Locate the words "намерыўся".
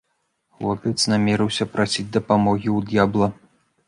1.13-1.67